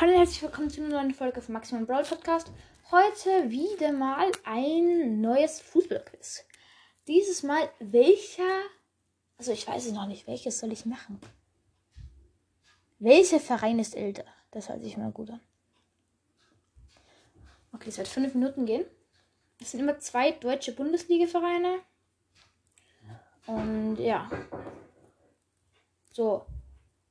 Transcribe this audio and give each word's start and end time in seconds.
Hallo 0.00 0.12
und 0.12 0.18
herzlich 0.18 0.42
willkommen 0.42 0.70
zu 0.70 0.80
einer 0.80 0.90
neuen 0.90 1.12
Folge 1.12 1.42
vom 1.42 1.54
Maximum 1.54 1.84
Brawl 1.84 2.04
Podcast. 2.04 2.52
Heute 2.92 3.50
wieder 3.50 3.90
mal 3.90 4.30
ein 4.44 5.20
neues 5.20 5.60
Fußballquiz. 5.60 6.44
Dieses 7.08 7.42
Mal 7.42 7.68
welcher, 7.80 8.60
also 9.38 9.50
ich 9.50 9.66
weiß 9.66 9.86
es 9.86 9.92
noch 9.92 10.06
nicht, 10.06 10.28
welches 10.28 10.60
soll 10.60 10.70
ich 10.70 10.86
machen? 10.86 11.18
Welcher 13.00 13.40
Verein 13.40 13.80
ist 13.80 13.96
älter? 13.96 14.24
Das 14.52 14.68
hört 14.68 14.84
sich 14.84 14.96
mal 14.96 15.10
gut 15.10 15.30
an. 15.30 15.40
Okay, 17.72 17.88
es 17.88 17.98
wird 17.98 18.06
fünf 18.06 18.32
Minuten 18.34 18.66
gehen. 18.66 18.84
Es 19.60 19.72
sind 19.72 19.80
immer 19.80 19.98
zwei 19.98 20.30
deutsche 20.30 20.70
Bundesliga-Vereine. 20.76 21.80
Und 23.46 23.96
ja. 23.96 24.30
So, 26.12 26.46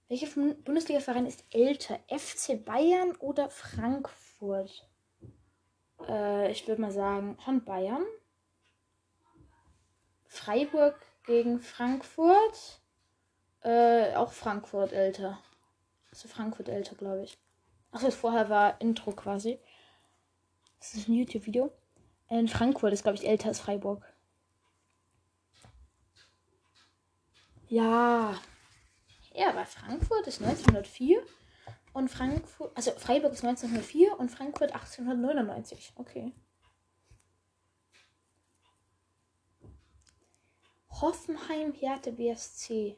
welcher 0.07 0.27
Bundesliga-Verein 0.27 1.25
ist 1.25 1.43
älter? 1.51 1.99
FC 2.07 2.63
Bayern 2.63 3.15
oder 3.17 3.49
Frankfurt? 3.49 4.87
Äh, 6.07 6.51
ich 6.51 6.67
würde 6.67 6.81
mal 6.81 6.91
sagen, 6.91 7.37
schon 7.43 7.63
Bayern. 7.65 8.05
Freiburg 10.25 10.95
gegen 11.25 11.59
Frankfurt. 11.59 12.81
Äh, 13.61 14.15
auch 14.15 14.31
Frankfurt 14.31 14.93
älter. 14.93 15.39
Also 16.11 16.27
Frankfurt 16.27 16.69
älter, 16.69 16.95
glaube 16.95 17.23
ich. 17.23 17.37
Achso, 17.91 18.11
vorher 18.11 18.49
war 18.49 18.79
Intro 18.79 19.11
quasi. 19.11 19.59
Das 20.79 20.93
ist 20.93 21.07
ein 21.07 21.15
YouTube-Video. 21.15 21.71
In 22.29 22.47
Frankfurt 22.47 22.93
ist, 22.93 23.03
glaube 23.03 23.17
ich, 23.17 23.27
älter 23.27 23.49
als 23.49 23.59
Freiburg. 23.59 24.05
Ja, 27.69 28.35
ja, 29.37 29.55
weil 29.55 29.65
Frankfurt 29.65 30.25
ist 30.27 30.41
1904 30.41 31.21
und 31.93 32.09
Frankfurt, 32.09 32.75
also 32.75 32.91
Freiburg 32.91 33.33
ist 33.33 33.43
1904 33.43 34.19
und 34.19 34.29
Frankfurt 34.29 34.73
1899. 34.73 35.93
Okay. 35.95 36.33
Hoffenheim, 40.89 41.73
Hertha 41.73 42.09
BSC. 42.09 42.97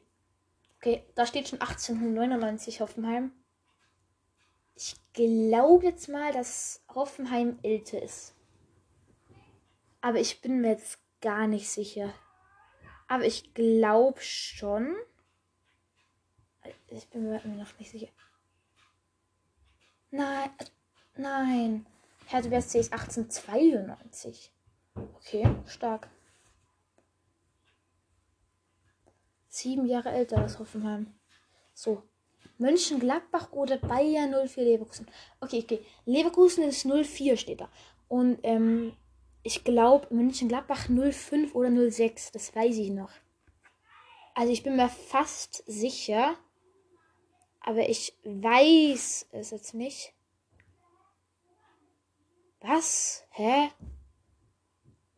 Okay, 0.78 1.04
da 1.14 1.26
steht 1.26 1.48
schon 1.48 1.60
1899 1.60 2.80
Hoffenheim. 2.80 3.32
Ich 4.74 4.96
glaube 5.12 5.84
jetzt 5.84 6.08
mal, 6.08 6.32
dass 6.32 6.82
Hoffenheim 6.94 7.58
älter 7.62 8.00
ist. 8.00 8.34
Aber 10.00 10.18
ich 10.18 10.40
bin 10.40 10.62
mir 10.62 10.70
jetzt 10.70 10.98
gar 11.20 11.46
nicht 11.46 11.68
sicher. 11.68 12.14
Aber 13.08 13.26
ich 13.26 13.52
glaube 13.52 14.20
schon. 14.22 14.96
Ich 16.90 17.08
bin 17.08 17.28
mir 17.28 17.40
noch 17.46 17.78
nicht 17.78 17.90
sicher. 17.90 18.08
Nein, 20.10 20.50
nein. 21.16 21.86
Hertha 22.26 22.48
BSC 22.48 22.80
ist 22.80 22.92
1892. 22.92 24.52
Okay, 24.94 25.48
stark. 25.66 26.08
Sieben 29.48 29.86
Jahre 29.86 30.10
älter 30.10 30.38
als 30.38 30.58
Hoffenheim. 30.58 31.14
So. 31.74 32.02
Mönchengladbach 32.58 33.52
oder 33.52 33.78
Bayern 33.78 34.34
04 34.46 34.64
Leverkusen. 34.64 35.06
Okay, 35.40 35.62
okay. 35.62 35.84
Leverkusen 36.04 36.64
ist 36.64 36.86
04 36.86 37.36
steht 37.36 37.60
da. 37.60 37.68
Und 38.08 38.38
ähm, 38.42 38.92
ich 39.42 39.64
glaube 39.64 40.12
Mönchengladbach 40.14 40.88
05 40.88 41.54
oder 41.54 41.90
06. 41.90 42.32
Das 42.32 42.54
weiß 42.54 42.76
ich 42.76 42.90
noch. 42.90 43.10
Also 44.34 44.52
ich 44.52 44.62
bin 44.62 44.76
mir 44.76 44.88
fast 44.88 45.62
sicher. 45.66 46.36
Aber 47.60 47.88
ich 47.88 48.18
weiß 48.24 49.28
es 49.32 49.50
jetzt 49.50 49.74
nicht. 49.74 50.14
Was? 52.60 53.24
Hä? 53.30 53.70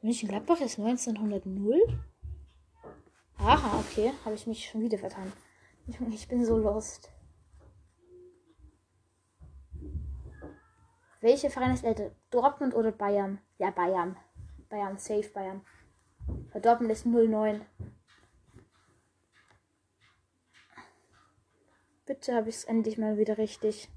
München-Gladbach 0.03 0.61
ist 0.61 0.79
1900? 0.79 1.45
Aha, 3.39 3.79
okay. 3.81 4.13
Habe 4.25 4.35
ich 4.35 4.47
mich 4.47 4.69
schon 4.69 4.83
wieder 4.83 4.99
vertan. 4.99 5.33
Ich 6.13 6.29
bin 6.29 6.45
so 6.45 6.59
lost. 6.59 7.11
Welche 11.21 11.51
Verein 11.51 11.75
ist 11.75 11.85
älter? 11.85 12.11
Dortmund 12.31 12.75
oder 12.75 12.93
Bayern? 12.93 13.41
Ja, 13.59 13.71
Bayern. 13.71 14.17
Bayern, 14.69 14.99
safe 14.99 15.29
Bayern. 15.29 15.65
Dortmund 16.61 16.91
ist 16.93 17.07
09. 17.07 17.65
Bitte 22.13 22.35
habe 22.35 22.51
ich 22.51 22.57
es 22.57 22.65
endlich 22.65 22.99
mal 22.99 23.17
wieder 23.17 23.39
richtig. 23.39 23.89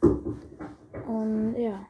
Und 0.00 1.56
ja. 1.58 1.86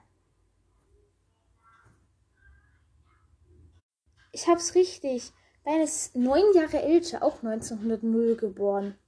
Ich 4.33 4.49
habe 4.49 4.59
es 4.59 4.75
richtig. 4.75 5.33
Bayern 5.63 5.83
ist 5.83 6.17
neun 6.17 6.43
Jahre 6.55 6.83
älter, 6.83 7.23
auch 7.23 7.41
1900 7.45 8.41
geboren. 8.41 8.99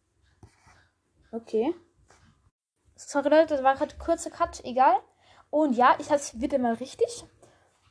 Okay. 1.33 1.75
Sorry 2.95 3.29
Leute, 3.29 3.57
das 3.57 3.65
war 3.65 3.75
gerade 3.75 3.97
kurzer 3.99 4.31
Cut, 4.31 4.65
egal. 4.65 5.01
Und 5.51 5.73
ja, 5.73 5.97
ich 5.99 6.11
hatte 6.11 6.23
es 6.23 6.41
wieder 6.41 6.59
mal 6.59 6.75
richtig. 6.75 7.25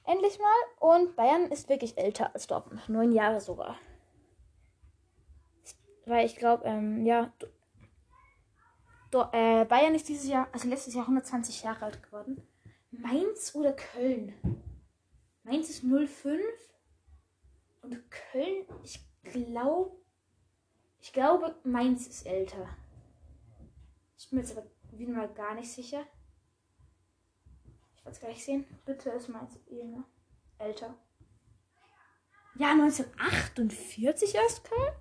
Endlich 0.06 0.39
mal. 0.39 0.94
Und 0.94 1.17
Bayern 1.17 1.51
ist 1.51 1.67
wirklich 1.67 1.97
älter 1.97 2.33
als 2.33 2.47
Dortmund. 2.47 2.88
Neun 2.88 3.11
Jahre 3.11 3.41
sogar. 3.41 3.75
Weil 6.06 6.25
ich 6.25 6.38
glaube, 6.38 6.63
ähm, 6.63 7.06
ja, 7.06 7.33
Do 9.12 9.25
äh, 9.31 9.66
Bayern 9.66 9.96
ist 9.96 10.08
dieses 10.08 10.28
Jahr, 10.28 10.47
also 10.52 10.68
letztes 10.68 10.94
Jahr 10.94 11.03
120 11.03 11.64
Jahre 11.64 11.86
alt 11.86 12.03
geworden. 12.03 12.47
Mainz 12.92 13.56
oder 13.56 13.74
Köln? 13.74 14.34
Mainz 15.44 15.70
ist 15.70 15.84
05 15.84 16.42
und 17.81 18.12
Köln, 18.12 18.66
ich 18.84 19.00
glaube, 19.24 19.96
ich 21.00 21.14
glaube, 21.14 21.56
Mainz 21.64 22.08
ist 22.08 22.25
älter. 22.25 22.68
Ich 24.18 24.30
bin 24.30 24.40
mir 24.40 24.46
jetzt 24.46 24.56
aber 24.56 24.68
wieder 24.92 25.12
mal 25.12 25.34
gar 25.34 25.56
nicht 25.56 25.72
sicher. 25.72 26.06
Ich 27.96 28.06
werde 28.06 28.12
es 28.12 28.19
gleich 28.19 28.46
sehen. 28.46 28.66
Bitte 28.86 29.09
ist 29.12 29.30
Mainz 29.30 29.58
älter. 30.59 30.94
Ja, 32.56 32.72
1948 32.72 34.36
erst 34.36 34.66
Köln? 34.66 34.94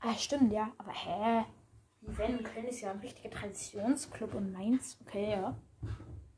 Ah, 0.00 0.14
stimmt, 0.14 0.52
ja. 0.52 0.72
Aber 0.78 0.92
hä? 0.92 1.44
Wenn 2.28 2.44
Köln 2.44 2.66
ist 2.66 2.82
ja 2.82 2.90
ein 2.90 3.00
richtiger 3.00 3.30
Traditionsclub 3.30 4.34
und 4.34 4.52
Mainz. 4.52 4.98
Okay, 5.00 5.30
ja. 5.30 5.58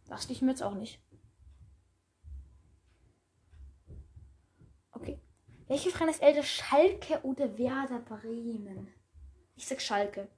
Dachte 0.07 0.33
ich 0.33 0.41
mir 0.41 0.51
jetzt 0.51 0.63
auch 0.63 0.75
nicht. 0.75 1.03
Okay. 4.93 5.21
Welche 5.67 5.91
Verein 5.91 6.11
ist 6.11 6.23
älter? 6.23 6.45
Schalke 6.45 7.21
oder 7.25 7.59
Werder 7.59 7.99
Bremen? 7.99 8.95
Ich 9.57 9.67
sag 9.67 9.81
Schalke. 9.81 10.29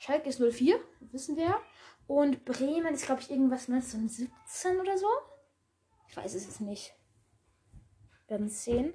Schalke 0.00 0.28
ist 0.28 0.40
04, 0.40 0.80
wissen 1.12 1.36
wir. 1.36 1.60
Und 2.08 2.44
Bremen 2.44 2.94
ist, 2.94 3.06
glaube 3.06 3.20
ich, 3.20 3.30
irgendwas 3.30 3.68
1917 3.68 4.80
oder 4.80 4.98
so. 4.98 5.06
Ich 6.08 6.16
weiß 6.16 6.34
es 6.34 6.44
jetzt 6.44 6.60
nicht. 6.60 6.92
werden 8.26 8.48
sehen. 8.48 8.94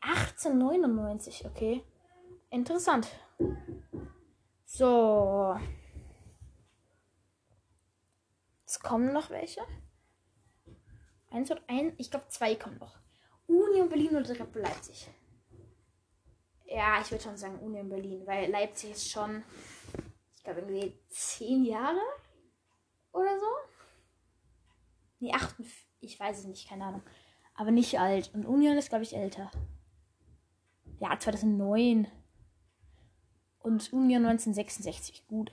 1899, 0.00 1.46
okay. 1.46 1.84
Interessant. 2.50 3.08
So. 4.64 5.58
Es 8.64 8.80
kommen 8.80 9.12
noch 9.12 9.30
welche. 9.30 9.60
Eins 11.30 11.50
und 11.50 11.62
ein, 11.68 11.94
ich 11.98 12.10
glaube 12.10 12.28
zwei 12.28 12.54
kommen 12.54 12.78
noch. 12.78 12.98
Union 13.46 13.88
Berlin 13.88 14.16
oder 14.16 14.30
Red 14.30 14.54
Leipzig? 14.54 15.08
Ja, 16.64 17.00
ich 17.00 17.10
würde 17.10 17.22
schon 17.22 17.36
sagen 17.36 17.58
Union 17.60 17.88
Berlin, 17.88 18.26
weil 18.26 18.50
Leipzig 18.50 18.90
ist 18.90 19.10
schon, 19.10 19.44
ich 20.34 20.42
glaube 20.42 20.60
irgendwie 20.60 20.98
zehn 21.08 21.64
Jahre 21.64 22.00
oder 23.12 23.38
so. 23.38 23.46
Nee, 25.20 25.32
acht, 25.32 25.54
ich 26.00 26.18
weiß 26.18 26.40
es 26.40 26.44
nicht, 26.44 26.68
keine 26.68 26.84
Ahnung. 26.84 27.02
Aber 27.54 27.70
nicht 27.70 27.98
alt. 27.98 28.34
Und 28.34 28.44
Union 28.44 28.76
ist, 28.76 28.90
glaube 28.90 29.04
ich, 29.04 29.16
älter. 29.16 29.50
Ja, 30.98 31.18
2009. 31.18 32.10
Und 33.66 33.92
Union 33.92 34.24
1966. 34.24 35.26
Gut. 35.26 35.50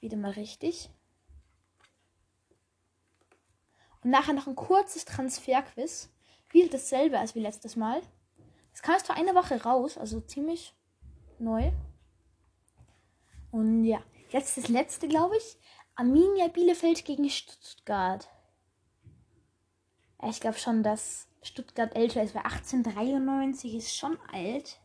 Wieder 0.00 0.16
mal 0.16 0.32
richtig. 0.32 0.90
Und 4.02 4.10
nachher 4.10 4.34
noch 4.34 4.48
ein 4.48 4.56
kurzes 4.56 5.04
Transferquiz. 5.04 6.10
Wieder 6.50 6.70
dasselbe 6.70 7.16
als 7.16 7.36
wie 7.36 7.38
letztes 7.38 7.76
Mal. 7.76 8.02
Das 8.72 8.82
kam 8.82 8.94
erst 8.94 9.06
vor 9.06 9.14
einer 9.14 9.36
Woche 9.36 9.62
raus, 9.62 9.96
also 9.96 10.20
ziemlich 10.20 10.74
neu. 11.38 11.70
Und 13.52 13.84
ja, 13.84 14.02
jetzt 14.30 14.56
das 14.56 14.66
letzte, 14.66 15.06
glaube 15.06 15.36
ich. 15.36 15.56
Arminia 15.94 16.48
Bielefeld 16.48 17.04
gegen 17.04 17.30
Stuttgart. 17.30 18.28
Ich 20.28 20.40
glaube 20.40 20.58
schon, 20.58 20.82
dass 20.82 21.28
Stuttgart 21.42 21.94
älter 21.94 22.24
ist, 22.24 22.34
weil 22.34 22.42
1893 22.42 23.76
ist 23.76 23.96
schon 23.96 24.18
alt. 24.32 24.80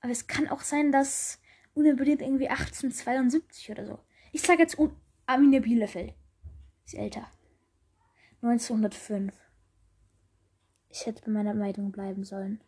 Aber 0.00 0.12
es 0.12 0.26
kann 0.26 0.48
auch 0.48 0.60
sein, 0.60 0.92
dass 0.92 1.38
unbedingt 1.74 2.22
irgendwie 2.22 2.48
1872 2.48 3.70
oder 3.70 3.86
so. 3.86 3.98
Ich 4.32 4.42
sage 4.42 4.62
jetzt 4.62 4.78
Arminia 5.26 5.60
Bielefeld. 5.60 6.14
Ist 6.84 6.94
älter. 6.94 7.28
1905. 8.42 9.34
Ich 10.88 11.06
hätte 11.06 11.22
bei 11.24 11.30
meiner 11.30 11.54
Meinung 11.54 11.92
bleiben 11.92 12.24
sollen. 12.24 12.60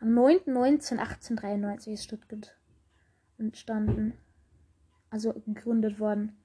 Am 0.00 0.16
9.19.1893 0.18 1.92
ist 1.92 2.04
Stuttgart 2.04 2.56
entstanden. 3.38 4.14
Also 5.10 5.32
gegründet 5.32 5.98
worden. 5.98 6.38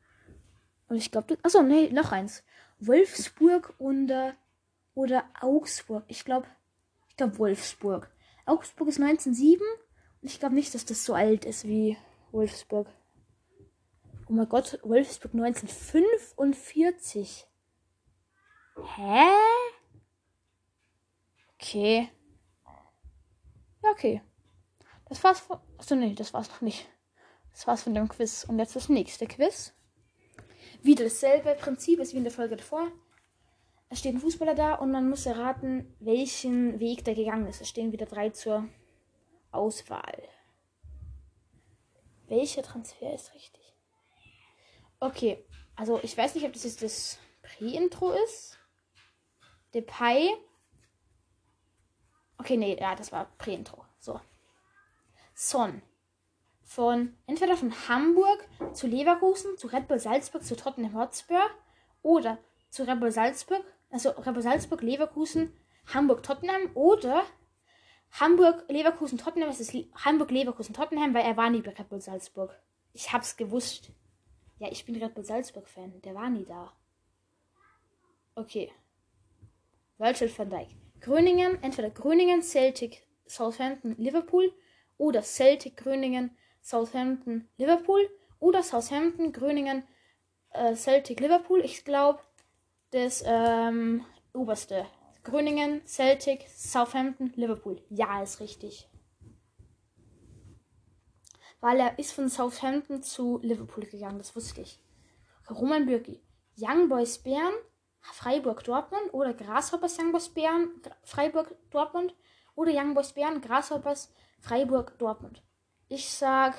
Und 0.87 0.97
ich 0.97 1.11
glaube, 1.11 1.37
achso, 1.43 1.61
nee, 1.61 1.89
noch 1.91 2.11
eins. 2.11 2.43
Wolfsburg 2.79 3.73
oder, 3.77 4.35
oder 4.93 5.23
Augsburg. 5.39 6.03
Ich 6.07 6.25
glaube, 6.25 6.47
ich 7.07 7.15
glaube 7.15 7.37
Wolfsburg. 7.37 8.11
Augsburg 8.45 8.89
ist 8.89 8.99
1907 8.99 9.65
und 10.21 10.29
ich 10.29 10.39
glaube 10.39 10.55
nicht, 10.55 10.73
dass 10.73 10.85
das 10.85 11.03
so 11.03 11.13
alt 11.13 11.43
ist 11.45 11.67
wie 11.67 11.97
Wolfsburg. 12.31 12.87
Oh 14.27 14.33
mein 14.33 14.49
Gott, 14.49 14.79
Wolfsburg 14.83 15.33
1945. 15.33 17.47
Hä? 18.95 19.29
Okay. 21.55 22.09
Okay. 23.81 24.21
Das 25.07 25.23
war's 25.23 25.39
von. 25.39 25.59
Achso, 25.77 25.95
nee, 25.95 26.13
das 26.13 26.33
war's 26.33 26.49
noch 26.49 26.59
nicht. 26.61 26.89
Das 27.51 27.67
war's 27.67 27.83
von 27.83 27.93
dem 27.93 28.09
Quiz. 28.09 28.43
Und 28.45 28.57
jetzt 28.59 28.75
das 28.75 28.89
nächste 28.89 29.27
Quiz. 29.27 29.73
Wieder 30.81 31.05
dasselbe 31.05 31.55
Prinzip 31.55 31.99
ist 31.99 32.13
wie 32.13 32.17
in 32.17 32.23
der 32.23 32.33
Folge 32.33 32.57
davor. 32.57 32.91
Es 33.95 33.99
steht 33.99 34.13
ein 34.13 34.19
Fußballer 34.19 34.55
da 34.55 34.73
und 34.73 34.91
man 34.91 35.09
muss 35.09 35.25
erraten, 35.25 35.95
welchen 36.01 36.81
Weg 36.81 37.05
der 37.05 37.15
gegangen 37.15 37.47
ist. 37.47 37.61
Es 37.61 37.69
stehen 37.69 37.93
wieder 37.93 38.05
drei 38.05 38.29
zur 38.29 38.67
Auswahl. 39.53 40.21
Welcher 42.27 42.61
Transfer 42.61 43.13
ist 43.13 43.33
richtig? 43.33 43.73
Okay, 44.99 45.45
also 45.77 46.01
ich 46.03 46.17
weiß 46.17 46.35
nicht, 46.35 46.45
ob 46.45 46.51
das 46.51 46.65
jetzt 46.65 46.83
das 46.83 47.19
Pre-Intro 47.41 48.11
ist. 48.11 48.59
Depay. 49.73 50.29
Okay, 52.37 52.57
nee, 52.57 52.77
ja, 52.77 52.95
das 52.95 53.13
war 53.13 53.31
Pre-Intro. 53.37 53.85
So. 53.99 54.19
Son. 55.33 55.81
Von 56.63 57.17
entweder 57.27 57.55
von 57.55 57.73
Hamburg 57.87 58.45
zu 58.73 58.87
Leverkusen, 58.87 59.57
zu 59.57 59.67
Red 59.67 59.87
Bull 59.87 59.99
Salzburg, 59.99 60.43
zu 60.43 60.57
Tottenham 60.57 60.99
Hotspur 60.99 61.49
oder 62.01 62.37
zu 62.69 62.83
Red 62.83 62.99
Bull 62.99 63.11
Salzburg, 63.13 63.63
also 63.89 64.09
Red 64.11 64.33
Bull 64.33 64.43
Salzburg, 64.43 64.81
Leverkusen, 64.81 65.53
Hamburg, 65.93 66.23
Tottenham 66.23 66.71
oder 66.73 67.23
Hamburg, 68.11 68.65
Leverkusen, 68.69 69.17
Tottenham. 69.17 69.49
Es 69.49 69.59
ist 69.59 69.73
Hamburg, 69.95 70.31
Leverkusen, 70.31 70.73
Tottenham, 70.73 71.13
weil 71.13 71.25
er 71.25 71.37
war 71.37 71.49
nie 71.49 71.61
bei 71.61 71.71
Red 71.71 71.89
Bull 71.89 72.01
Salzburg. 72.01 72.57
Ich 72.93 73.11
hab's 73.11 73.35
gewusst. 73.35 73.91
Ja, 74.57 74.69
ich 74.71 74.85
bin 74.85 74.95
Red 74.95 75.13
Bull 75.13 75.25
Salzburg-Fan. 75.25 76.01
Der 76.01 76.15
war 76.15 76.29
nie 76.29 76.45
da. 76.45 76.71
Okay. 78.35 78.71
Virgil 79.97 80.29
van 80.37 80.49
Dijk. 80.49 80.69
Gröningen, 81.01 81.61
entweder 81.61 81.89
Gröningen, 81.89 82.41
Celtic, 82.41 83.05
Southampton, 83.27 83.95
Liverpool 83.97 84.51
oder 84.97 85.21
Celtic, 85.21 85.77
Gröningen, 85.77 86.35
Southampton, 86.61 87.47
Liverpool 87.57 88.09
oder 88.39 88.63
Southampton, 88.63 89.31
Gröningen, 89.31 89.83
äh, 90.51 90.73
Celtic, 90.75 91.19
Liverpool. 91.19 91.61
Ich 91.61 91.85
glaube, 91.85 92.21
das 92.95 93.21
ähm, 93.25 94.05
oberste. 94.33 94.87
Gröningen, 95.23 95.85
Celtic, 95.85 96.47
Southampton, 96.47 97.33
Liverpool. 97.35 97.83
Ja, 97.89 98.23
ist 98.23 98.39
richtig. 98.39 98.89
Weil 101.59 101.79
er 101.81 101.99
ist 101.99 102.13
von 102.13 102.29
Southampton 102.29 103.03
zu 103.03 103.39
Liverpool 103.41 103.85
gegangen, 103.85 104.17
das 104.17 104.33
wusste 104.35 104.61
ich. 104.61 104.81
Roman 105.49 105.85
Bürki. 105.85 106.21
Young 106.57 106.87
Boys 106.87 107.17
Bern, 107.17 107.53
Freiburg 107.99 108.63
Dortmund 108.63 109.13
oder 109.13 109.33
Grasshoppers 109.33 109.99
Young 109.99 110.13
Boys 110.13 110.29
Bern, 110.29 110.69
Freiburg 111.03 111.53
Dortmund 111.71 112.15
oder 112.55 112.71
Young 112.71 112.93
Boys 112.93 113.11
Bern, 113.11 113.41
Grasshoppers 113.41 114.13
Freiburg 114.39 114.97
Dortmund. 114.99 115.43
Ich 115.89 116.09
sag 116.09 116.55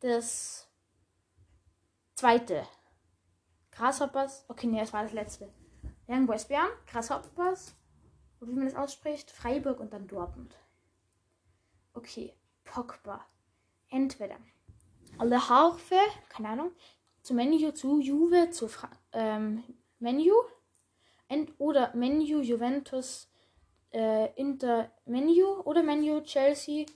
das 0.00 0.70
zweite. 2.14 2.66
Grasshoppers. 3.76 4.44
Okay, 4.48 4.66
nee, 4.66 4.80
das 4.80 4.92
war 4.92 5.02
das 5.02 5.12
letzte. 5.12 5.52
Young 6.08 6.26
Boys 6.26 6.46
Bern, 6.46 6.68
Grasshoppers, 6.86 7.74
wie 8.40 8.52
man 8.52 8.64
das 8.64 8.74
ausspricht, 8.74 9.30
Freiburg 9.30 9.80
und 9.80 9.92
dann 9.92 10.06
Dortmund. 10.06 10.56
Okay, 11.92 12.34
Pogba. 12.64 13.24
Entweder 13.90 14.36
alle 15.18 15.48
Harfe, 15.48 15.96
keine 16.28 16.50
Ahnung, 16.50 16.72
zu 17.22 17.34
Menu, 17.34 17.70
zu 17.72 18.00
Juve, 18.00 18.50
zu 18.50 18.68
Fra 18.68 18.88
ähm, 19.12 19.62
Menu, 19.98 20.34
Ent 21.28 21.52
oder 21.58 21.94
Menu, 21.94 22.40
Juventus, 22.40 23.28
äh, 23.92 24.32
Inter, 24.34 24.90
Menu 25.04 25.60
oder 25.64 25.82
Menu, 25.82 26.22
Chelsea. 26.22 26.86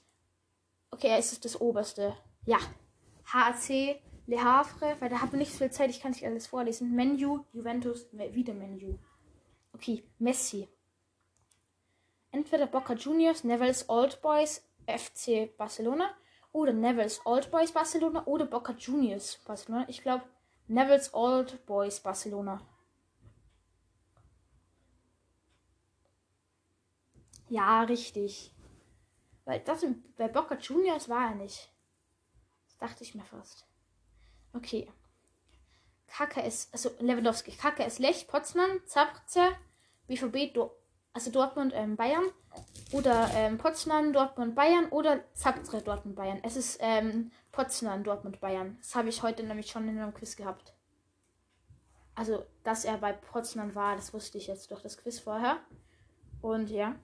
Okay, 0.91 1.17
es 1.19 1.33
ist 1.33 1.45
das 1.45 1.61
oberste. 1.61 2.17
Ja, 2.47 2.59
HAC, 3.25 4.01
Le 4.31 4.45
Havre, 4.45 4.97
weil 5.01 5.09
da 5.09 5.23
habe 5.23 5.33
ich 5.35 5.41
nicht 5.41 5.53
so 5.53 5.59
viel 5.59 5.73
Zeit, 5.73 5.91
ich 5.91 6.01
kann 6.01 6.13
nicht 6.13 6.25
alles 6.25 6.47
vorlesen. 6.47 6.95
Menu, 6.95 7.45
Juventus, 7.53 8.07
wieder 8.13 8.55
Menu. 8.55 8.97
Okay, 9.73 10.05
Messi. 10.21 10.69
Entweder 12.31 12.69
Boca 12.69 12.93
Juniors, 12.95 13.43
Neville's 13.43 13.89
Old 13.89 14.23
Boys, 14.23 14.65
FC 14.87 15.51
Barcelona 15.57 16.15
oder 16.53 16.73
Neville's 16.73 17.21
Old 17.27 17.51
Boys 17.51 17.73
Barcelona 17.73 18.25
oder 18.25 18.47
Boca 18.47 18.73
Juniors 18.73 19.39
Barcelona. 19.45 19.85
Ich 19.89 20.01
glaube 20.01 20.23
Neville's 20.69 21.13
Old 21.13 21.67
Boys 21.67 21.99
Barcelona. 21.99 22.61
Ja, 27.49 27.83
richtig. 27.83 28.55
Weil 29.45 29.59
das 29.59 29.85
bei 30.17 30.29
Boca 30.29 30.55
Juniors 30.55 31.09
war 31.09 31.31
er 31.31 31.35
nicht. 31.35 31.73
Das 32.69 32.79
dachte 32.79 33.03
ich 33.03 33.17
mir 33.17 33.25
fast. 33.25 33.67
Okay. 34.53 34.89
KKS, 36.09 36.69
also 36.73 36.91
Lewandowski, 36.99 37.53
KKS 37.53 37.99
Lech, 38.01 38.27
Potsdam, 38.27 38.81
Zabrze, 38.87 39.53
BVB, 40.09 40.53
Do 40.53 40.73
also 41.13 41.31
Dortmund, 41.31 41.73
ähm, 41.75 41.97
Bayern. 41.97 42.25
Oder 42.93 43.31
ähm, 43.35 43.59
Potsdam, 43.59 44.13
Dortmund, 44.13 44.55
Bayern. 44.55 44.89
Oder 44.91 45.25
Zabrze, 45.35 45.83
Dortmund, 45.83 46.17
Bayern. 46.17 46.41
Es 46.43 46.57
ist 46.57 46.79
ähm, 46.81 47.31
Potsdam, 47.53 48.05
Dortmund, 48.05 48.41
Bayern. 48.41 48.77
Das 48.81 48.95
habe 48.95 49.09
ich 49.09 49.23
heute 49.23 49.43
nämlich 49.43 49.71
schon 49.71 49.89
in 49.89 49.99
einem 49.99 50.15
Quiz 50.15 50.37
gehabt. 50.37 50.75
Also, 52.15 52.45
dass 52.65 52.85
er 52.85 52.99
bei 52.99 53.13
Potsdam 53.13 53.75
war, 53.75 53.97
das 53.97 54.13
wusste 54.13 54.39
ich 54.39 54.47
jetzt 54.47 54.71
durch 54.71 54.83
das 54.83 54.97
Quiz 54.97 55.19
vorher. 55.19 55.59
Und 56.43 56.71
ja. 56.71 56.95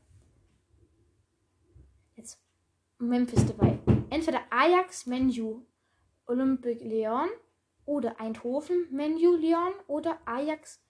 Jetzt 2.15 2.41
Memphis 2.99 3.47
dabei. 3.47 3.79
Entweder 4.11 4.41
Ajax, 4.51 5.07
Menu, 5.07 5.63
Olympique 6.27 6.85
Lyon 6.85 7.29
oder 7.85 8.21
Eindhoven, 8.21 8.87
Menu 8.91 9.37
Lyon 9.37 9.73
oder 9.87 10.19
Ajax, 10.25 10.81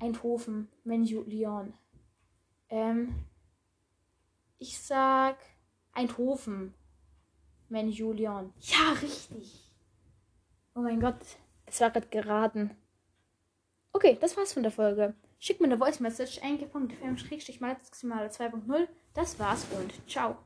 Eindhoven, 0.00 0.68
Menu 0.84 1.22
Lyon. 1.22 1.74
Ähm, 2.68 3.14
ich 4.58 4.78
sag 4.78 5.38
Eindhoven, 5.92 6.74
Menu 7.68 8.12
Lyon. 8.12 8.52
Ja, 8.60 8.92
richtig. 9.02 9.70
Oh 10.74 10.80
mein 10.80 11.00
Gott, 11.00 11.20
es 11.66 11.80
war 11.80 11.90
gerade 11.90 12.08
geraten. 12.08 12.76
Okay, 13.92 14.16
das 14.20 14.36
war's 14.36 14.52
von 14.52 14.62
der 14.62 14.72
Folge. 14.72 15.14
Schickt 15.38 15.60
mir 15.60 15.66
eine 15.66 15.78
Voice 15.78 16.00
Message, 16.00 16.38
enke.fm-maximal 16.38 18.26
2.0. 18.28 18.88
Das 19.14 19.38
war's 19.38 19.66
und 19.78 19.92
ciao. 20.10 20.36